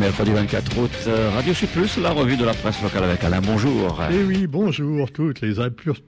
[0.00, 3.42] mercredi 24 août, euh, Radio Sud Plus, la revue de la presse locale avec Alain.
[3.42, 4.02] Bonjour.
[4.10, 5.12] Eh oui, bonjour.
[5.12, 5.56] Toutes les,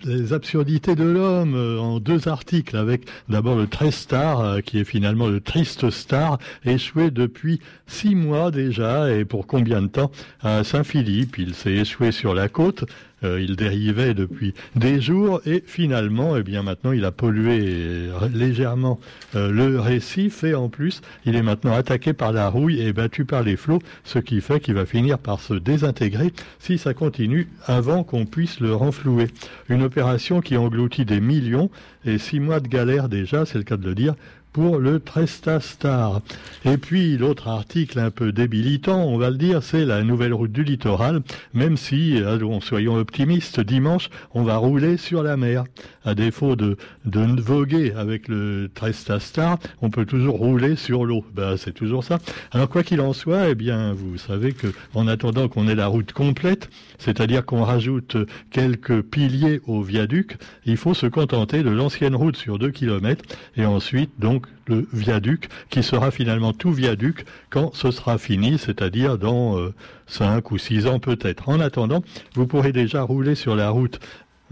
[0.07, 4.79] les absurdités de l'homme euh, en deux articles avec d'abord le très star euh, qui
[4.79, 10.11] est finalement le triste star échoué depuis six mois déjà et pour combien de temps?
[10.41, 11.37] À Saint-Philippe.
[11.37, 12.87] Il s'est échoué sur la côte.
[13.25, 18.99] Euh, il dérivait depuis des jours et finalement, eh bien maintenant, il a pollué légèrement
[19.35, 23.25] euh, le récif et en plus, il est maintenant attaqué par la rouille et battu
[23.25, 27.49] par les flots, ce qui fait qu'il va finir par se désintégrer si ça continue
[27.67, 29.29] avant qu'on puisse le renflouer.
[29.69, 31.71] Une opération qui engloutit des millions
[32.05, 34.15] et six mois de galère déjà, c'est le cas de le dire,
[34.53, 36.21] pour le Tresta Star.
[36.65, 40.53] Et puis l'autre article un peu débilitant, on va le dire, c'est la nouvelle route
[40.53, 41.23] du littoral,
[41.55, 42.21] même si,
[42.61, 45.65] soyons optimistes, dimanche, on va rouler sur la mer.
[46.05, 51.25] À défaut de, de voguer avec le Tresta Star, on peut toujours rouler sur l'eau.
[51.35, 52.19] Ben, c'est toujours ça.
[52.51, 55.87] Alors quoi qu'il en soit, eh bien, vous savez que en attendant qu'on ait la
[55.87, 58.17] route complète, c'est-à-dire qu'on rajoute
[58.51, 63.25] quelques piliers au viaduc, il faut se contenter de l'ancienne route sur 2 km
[63.57, 69.19] et ensuite donc le viaduc, qui sera finalement tout viaduc quand ce sera fini, c'est-à-dire
[69.19, 69.75] dans euh,
[70.07, 71.49] cinq ou six ans peut-être.
[71.49, 72.03] En attendant,
[72.35, 74.01] vous pourrez déjà rouler sur la route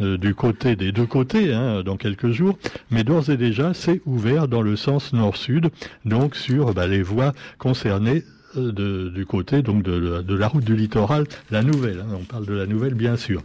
[0.00, 2.58] euh, du côté des deux côtés hein, dans quelques jours,
[2.90, 5.70] mais d'ores et déjà c'est ouvert dans le sens nord-sud,
[6.04, 8.24] donc sur bah, les voies concernées
[8.56, 12.00] euh, du côté donc de, la route du littoral, la nouvelle.
[12.00, 13.42] Hein, on parle de la nouvelle bien sûr.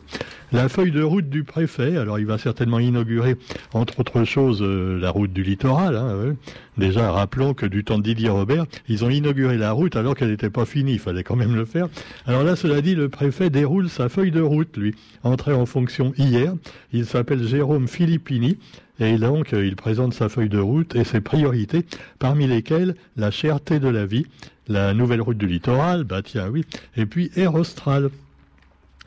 [0.52, 3.36] La feuille de route du préfet, alors il va certainement inaugurer
[3.74, 5.96] entre autres choses euh, la route du littoral.
[5.96, 6.36] Hein,
[6.78, 10.50] Déjà, rappelons que du temps de Robert, ils ont inauguré la route alors qu'elle n'était
[10.50, 10.94] pas finie.
[10.94, 11.88] Il fallait quand même le faire.
[12.26, 14.96] Alors là, cela dit, le préfet déroule sa feuille de route, lui.
[15.24, 16.54] Entré en fonction hier.
[16.92, 18.58] Il s'appelle Jérôme Filippini.
[19.00, 21.86] Et donc, euh, il présente sa feuille de route et ses priorités,
[22.18, 24.26] parmi lesquelles la cherté de la vie,
[24.68, 28.10] la nouvelle route du littoral, bah tiens oui, et puis Air Austral.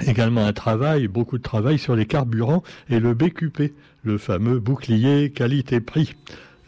[0.06, 3.72] Également un travail, beaucoup de travail sur les carburants et le BQP,
[4.04, 6.14] le fameux bouclier qualité-prix.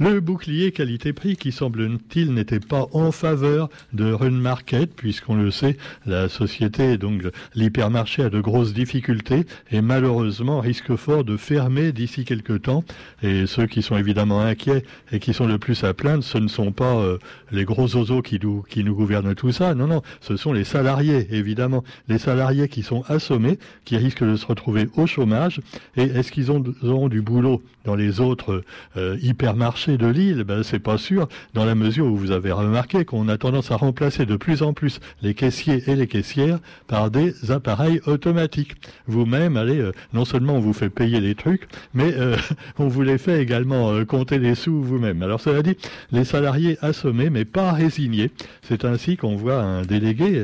[0.00, 5.76] Le bouclier qualité-prix qui semble-t-il n'était pas en faveur de Run Market puisqu'on le sait,
[6.06, 7.24] la société, donc
[7.54, 12.82] l'hypermarché a de grosses difficultés et malheureusement risque fort de fermer d'ici quelques temps.
[13.22, 16.48] Et ceux qui sont évidemment inquiets et qui sont le plus à plaindre, ce ne
[16.48, 17.18] sont pas euh,
[17.52, 19.74] les gros oiseaux qui nous, gouvernent tout ça.
[19.74, 21.84] Non, non, ce sont les salariés, évidemment.
[22.08, 25.60] Les salariés qui sont assommés, qui risquent de se retrouver au chômage.
[25.98, 28.62] Et est-ce qu'ils auront du boulot dans les autres
[28.96, 33.04] euh, hypermarchés de l'île, ben, c'est pas sûr, dans la mesure où vous avez remarqué
[33.04, 37.10] qu'on a tendance à remplacer de plus en plus les caissiers et les caissières par
[37.10, 38.74] des appareils automatiques.
[39.06, 42.36] Vous-même, allez, euh, non seulement on vous fait payer les trucs, mais euh,
[42.78, 45.22] on vous les fait également euh, compter les sous vous-même.
[45.22, 45.76] Alors cela dit,
[46.12, 48.30] les salariés assommés, mais pas résignés.
[48.62, 50.42] C'est ainsi qu'on voit un délégué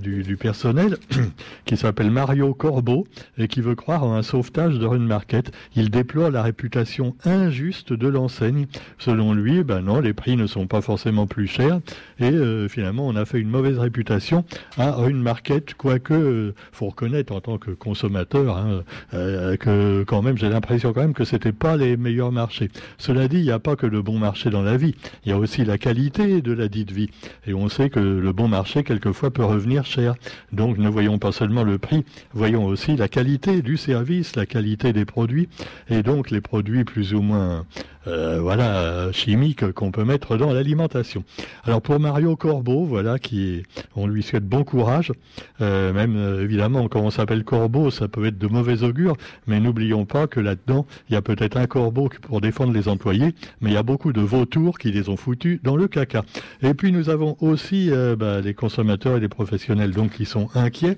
[0.00, 0.98] du, personnel
[1.64, 3.06] qui s'appelle Mario Corbeau
[3.38, 5.52] et qui veut croire en un sauvetage de Run Market.
[5.74, 8.65] Il déploie la réputation injuste de l'enseigne
[8.98, 11.80] Selon lui, ben non, les prix ne sont pas forcément plus chers
[12.18, 14.44] et euh, finalement on a fait une mauvaise réputation
[14.78, 18.82] à une market, quoique euh, faut reconnaître en tant que consommateur hein,
[19.14, 22.70] euh, que quand même j'ai l'impression quand même que c'était pas les meilleurs marchés.
[22.98, 24.94] Cela dit, il n'y a pas que le bon marché dans la vie,
[25.24, 27.10] il y a aussi la qualité de la dite vie
[27.46, 30.14] et on sait que le bon marché quelquefois peut revenir cher.
[30.52, 34.92] Donc ne voyons pas seulement le prix, voyons aussi la qualité du service, la qualité
[34.92, 35.48] des produits
[35.88, 37.64] et donc les produits plus ou moins
[38.06, 41.24] euh, voilà chimiques qu'on peut mettre dans l'alimentation.
[41.64, 45.12] Alors pour Mario Corbeau, voilà qui on lui souhaite bon courage.
[45.60, 49.14] Euh, même euh, évidemment quand on s'appelle Corbeau, ça peut être de mauvais augure,
[49.46, 53.34] mais n'oublions pas que là-dedans il y a peut-être un corbeau pour défendre les employés,
[53.60, 56.24] mais il y a beaucoup de vautours qui les ont foutus dans le caca.
[56.62, 60.96] Et puis nous avons aussi bah, les consommateurs et les professionnels donc qui sont inquiets,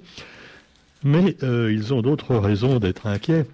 [1.02, 3.47] mais ils ont d'autres raisons d'être inquiets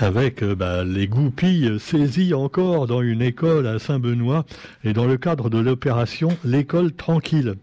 [0.00, 4.44] avec euh, bah, les goupilles saisies encore dans une école à Saint-Benoît
[4.84, 7.54] et dans le cadre de l'opération L'école tranquille.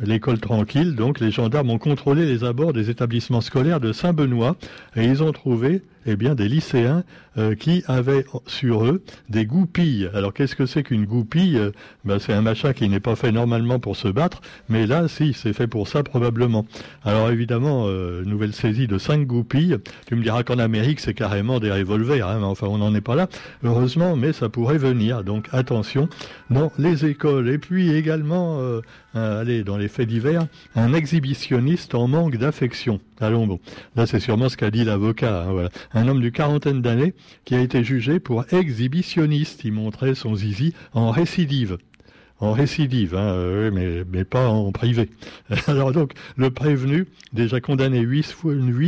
[0.00, 4.56] L'école tranquille, donc les gendarmes ont contrôlé les abords des établissements scolaires de Saint-Benoît
[4.94, 7.04] et ils ont trouvé eh bien, des lycéens
[7.36, 10.10] euh, qui avaient sur eux des goupilles.
[10.14, 11.60] Alors, qu'est-ce que c'est qu'une goupille?
[12.04, 15.32] Ben, C'est un machin qui n'est pas fait normalement pour se battre, mais là, si,
[15.34, 16.66] c'est fait pour ça probablement.
[17.04, 19.76] Alors, évidemment, euh, nouvelle saisie de cinq goupilles.
[20.06, 23.00] Tu me diras qu'en Amérique, c'est carrément des revolvers, hein, mais enfin, on n'en est
[23.00, 23.28] pas là,
[23.62, 25.24] heureusement, mais ça pourrait venir.
[25.24, 26.08] Donc, attention
[26.50, 27.48] dans les écoles.
[27.48, 28.80] Et puis, également, euh,
[29.14, 33.00] allez, dans les faits divers, un exhibitionniste en manque d'affection.
[33.20, 33.58] Allons, bon.
[33.96, 35.46] Là, c'est sûrement ce qu'a dit l'avocat.
[35.48, 37.14] Hein, un homme d'une quarantaine d'années
[37.44, 39.64] qui a été jugé pour exhibitionniste.
[39.64, 41.78] Il montrait son zizi en récidive.
[42.40, 45.10] En récidive, hein, mais, mais pas en privé.
[45.66, 48.24] Alors donc, le prévenu, déjà condamné huit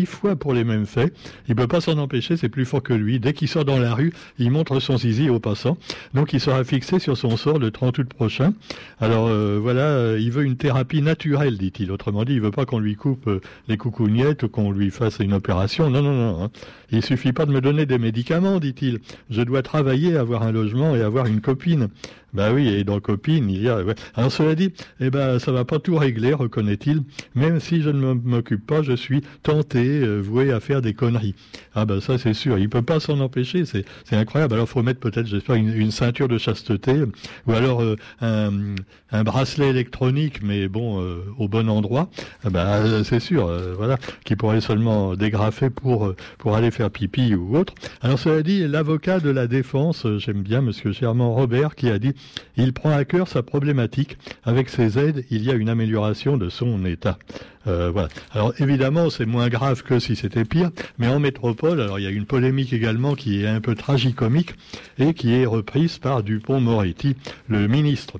[0.06, 1.14] fois, pour les mêmes faits,
[1.48, 3.20] il peut pas s'en empêcher, c'est plus fort que lui.
[3.20, 5.76] Dès qu'il sort dans la rue, il montre son zizi aux passants.
[6.14, 8.52] Donc il sera fixé sur son sort le 30 août prochain.
[9.00, 11.90] Alors euh, voilà, euh, il veut une thérapie naturelle, dit-il.
[11.90, 15.18] Autrement dit, il veut pas qu'on lui coupe euh, les coucougnettes ou qu'on lui fasse
[15.18, 15.90] une opération.
[15.90, 16.44] Non, non, non.
[16.44, 16.50] Hein.
[16.92, 19.00] Il suffit pas de me donner des médicaments, dit-il.
[19.30, 21.88] Je dois travailler, avoir un logement et avoir une copine.
[22.32, 23.80] Bah oui, et dans copine, il y a.
[24.14, 27.02] Alors cela dit, eh ben ça va pas tout régler, reconnaît-il.
[27.34, 31.34] Même si je ne m'occupe pas, je suis tenté, euh, voué à faire des conneries.
[31.74, 34.54] Ah ben ça c'est sûr, il peut pas s'en empêcher, c'est c'est incroyable.
[34.54, 37.02] Alors faut mettre peut-être, j'espère, une, ceinture de chasteté,
[37.46, 42.10] ou alors euh, un, bracelet électronique, mais bon euh, au bon endroit.
[42.44, 47.74] Ben c'est sûr, voilà, qui pourrait seulement dégrafer pour pour aller faire pipi ou autre.
[48.02, 52.14] Alors cela dit, l'avocat de la défense, j'aime bien Monsieur Germain Robert, qui a dit
[52.56, 54.18] il prend à cœur sa problématique.
[54.44, 57.18] Avec ses aides, il y a une amélioration de son état.
[57.66, 58.08] Euh, voilà.
[58.32, 62.06] Alors évidemment, c'est moins grave que si c'était pire, mais en métropole, alors il y
[62.06, 64.54] a une polémique également qui est un peu tragicomique
[64.98, 67.16] et qui est reprise par Dupont-Moretti,
[67.48, 68.18] le ministre.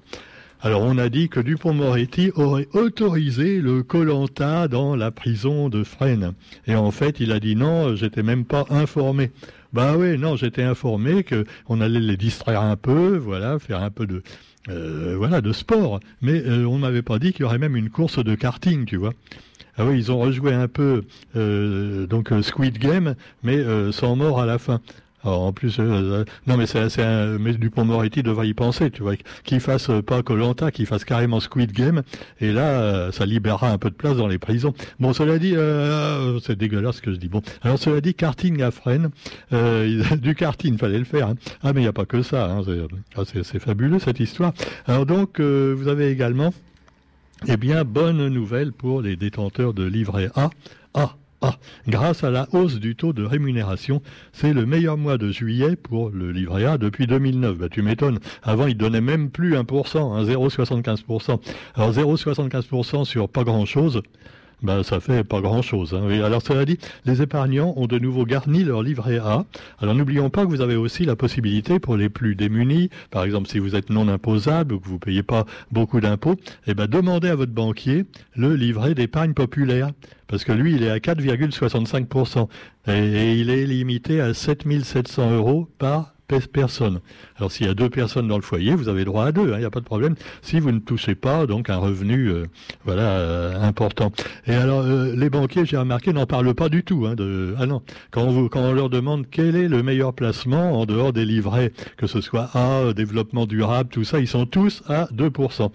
[0.62, 6.34] Alors on a dit que Dupont-Moretti aurait autorisé le Colanta dans la prison de Fresnes.
[6.66, 9.30] Et en fait, il a dit non, j'étais même pas informé.
[9.72, 13.90] Bah oui, non, j'étais informé que on allait les distraire un peu, voilà, faire un
[13.90, 14.22] peu de
[14.68, 17.88] euh, voilà de sport, mais euh, on m'avait pas dit qu'il y aurait même une
[17.88, 19.14] course de karting, tu vois.
[19.78, 21.04] Ah oui, ils ont rejoué un peu
[21.36, 23.62] euh, donc Squid Game, mais
[23.92, 24.80] sans mort à la fin.
[25.22, 28.90] Alors en plus, euh, euh, non mais c'est, c'est un, mais Dupont-Moretti devrait y penser,
[28.90, 32.02] tu vois, qu'il fasse euh, pas Colanta, qu'il fasse carrément Squid Game,
[32.40, 34.72] et là, ça libérera un peu de place dans les prisons.
[34.98, 35.54] Bon, cela dit,
[36.42, 37.28] c'est dégueulasse ce que je dis.
[37.28, 39.10] Bon, alors cela dit, karting à Fresnes,
[39.50, 41.28] du karting, fallait le faire.
[41.28, 41.34] Hein.
[41.62, 42.62] Ah mais il n'y a pas que ça, hein,
[43.16, 44.52] ah, c'est, c'est, fabuleux cette histoire.
[44.86, 46.52] Alors donc, vous avez également,
[47.46, 50.50] eh bien, bonne nouvelle pour les détenteurs de livret A.
[50.94, 51.56] Ah, ah,
[51.88, 54.02] grâce à la hausse du taux de rémunération,
[54.32, 57.56] c'est le meilleur mois de juillet pour le livret A depuis 2009.
[57.56, 58.18] Bah, tu m'étonnes.
[58.42, 61.40] Avant, il donnait même plus 1%, hein, 0,75%.
[61.74, 64.02] Alors 0,75% sur pas grand-chose
[64.62, 65.94] ben, ça fait pas grand-chose.
[65.94, 66.08] Hein.
[66.22, 69.44] alors cela dit, les épargnants ont de nouveau garni leur livret A.
[69.78, 73.48] Alors n'oublions pas que vous avez aussi la possibilité pour les plus démunis, par exemple
[73.48, 76.36] si vous êtes non imposable ou que vous payez pas beaucoup d'impôts,
[76.66, 78.04] eh ben demandez à votre banquier
[78.34, 79.90] le livret d'épargne populaire.
[80.26, 82.46] Parce que lui, il est à 4,65%.
[82.86, 87.00] Et, et il est limité à 7700 euros par personne.
[87.36, 89.54] Alors s'il y a deux personnes dans le foyer, vous avez droit à deux, il
[89.54, 90.14] hein, n'y a pas de problème.
[90.42, 92.46] Si vous ne touchez pas donc un revenu euh,
[92.84, 94.12] voilà euh, important.
[94.46, 97.06] Et alors euh, les banquiers, j'ai remarqué, n'en parlent pas du tout.
[97.06, 97.16] Hein,
[97.58, 101.72] ah non, quand on, leur demande quel est le meilleur placement en dehors des livrets,
[101.96, 105.70] que ce soit A, développement durable, tout ça, ils sont tous à 2%.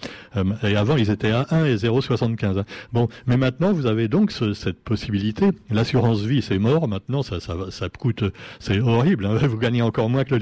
[0.63, 2.59] et avant ils étaient à 1 et 0,75.
[2.59, 2.65] Hein.
[2.93, 5.49] Bon, mais maintenant vous avez donc cette possibilité.
[5.69, 6.87] L'assurance vie c'est mort.
[6.87, 8.23] Maintenant ça ça coûte,
[8.59, 9.27] c'est horrible.
[9.27, 10.39] Vous gagnez encore moins que le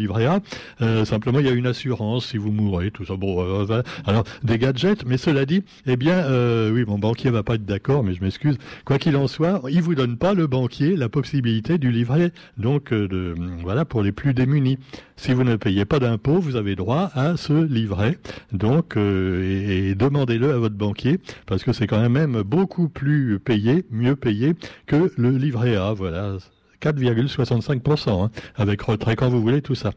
[0.81, 3.15] Euh, simplement, il y a une assurance si vous mourrez, tout ça.
[3.15, 7.43] Bon, euh, alors des gadgets, mais cela dit, eh bien, euh, oui, mon banquier va
[7.43, 8.57] pas être d'accord, mais je m'excuse.
[8.85, 12.93] Quoi qu'il en soit, il vous donne pas le banquier la possibilité du livret, donc
[12.93, 14.77] de voilà pour les plus démunis.
[15.15, 18.17] Si vous ne payez pas d'impôts, vous avez droit à ce livret.
[18.51, 23.85] Donc, et, et demandez-le à votre banquier parce que c'est quand même beaucoup plus payé,
[23.91, 24.53] mieux payé
[24.87, 25.93] que le livret A.
[25.93, 26.37] Voilà.
[26.83, 29.91] 4,65%, hein, avec retrait quand vous voulez, tout ça.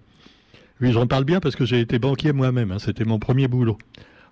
[0.81, 3.78] Oui, j'en parle bien parce que j'ai été banquier moi-même, hein, c'était mon premier boulot.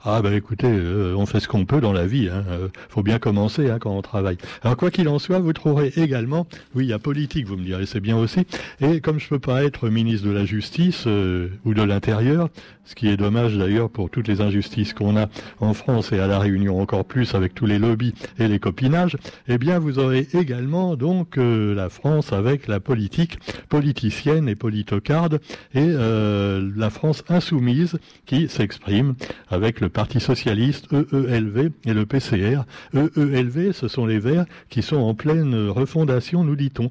[0.07, 2.29] Ah ben écoutez, euh, on fait ce qu'on peut dans la vie.
[2.29, 2.45] Hein.
[2.51, 4.37] Euh, faut bien commencer hein, quand on travaille.
[4.63, 7.65] Alors quoi qu'il en soit, vous trouverez également, oui, il y a politique, vous me
[7.65, 8.47] direz, c'est bien aussi.
[8.83, 12.51] Et comme je peux pas être ministre de la Justice euh, ou de l'Intérieur,
[12.85, 16.27] ce qui est dommage d'ailleurs pour toutes les injustices qu'on a en France et à
[16.27, 19.17] la Réunion encore plus avec tous les lobbies et les copinages,
[19.49, 23.39] eh bien vous aurez également donc la France avec la politique
[23.71, 25.41] politicienne et politocarde
[25.75, 29.15] et la France insoumise qui s'exprime
[29.49, 32.63] avec le Parti socialiste, EELV et le PCR.
[32.95, 36.91] EELV, ce sont les Verts qui sont en pleine refondation, nous dit-on.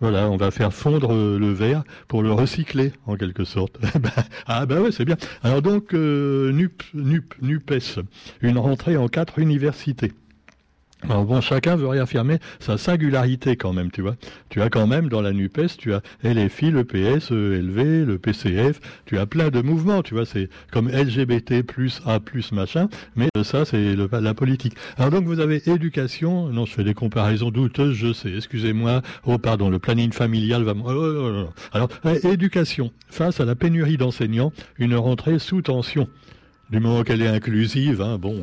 [0.00, 3.78] Voilà, on va faire fondre le verre pour le recycler en quelque sorte.
[4.46, 5.16] Ah bah ouais, c'est bien.
[5.42, 8.00] Alors donc euh, NUP, NUP, NUPES,
[8.40, 10.12] une rentrée en quatre universités.
[11.08, 14.16] Alors bon, chacun veut réaffirmer sa singularité quand même, tu vois.
[14.50, 18.80] Tu as quand même dans la NUPES, tu as LFI, le PS, ELV, le PCF,
[19.06, 23.28] tu as plein de mouvements, tu vois, c'est comme LGBT plus A plus machin, mais
[23.42, 24.74] ça c'est la politique.
[24.98, 29.38] Alors donc vous avez éducation, non je fais des comparaisons douteuses, je sais, excusez-moi, oh
[29.38, 30.74] pardon, le planning familial va...
[30.76, 31.88] Oh, oh, oh, Alors,
[32.24, 36.08] éducation, face à la pénurie d'enseignants, une rentrée sous tension.
[36.70, 38.42] du moment qu'elle est inclusive, hein, bon,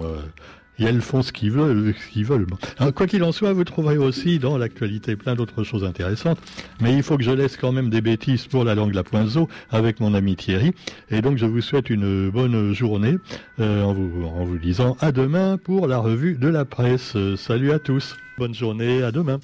[0.80, 1.94] et elles font ce qu'ils veulent.
[1.94, 2.48] Ce qu'ils veulent.
[2.96, 6.40] quoi qu'il en soit, vous trouverez aussi dans l'actualité plein d'autres choses intéressantes.
[6.82, 9.50] Mais il faut que je laisse quand même des bêtises pour la langue la poinzo
[9.72, 10.74] avec mon ami Thierry.
[11.10, 13.18] Et donc je vous souhaite une bonne journée
[13.60, 17.16] euh, en vous disant à demain pour la revue de la presse.
[17.36, 18.16] salut à tous.
[18.38, 19.40] Bonne journée, à demain.